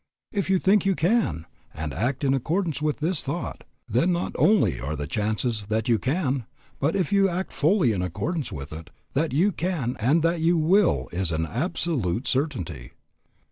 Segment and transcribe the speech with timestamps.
[0.31, 1.45] If you think you can,
[1.75, 5.99] and act in accordance with this thought, then not only are the chances that you
[5.99, 6.45] can,
[6.79, 10.57] but if you act fully in accordance with it, that you can and that you
[10.57, 12.93] will is an absolute certainty.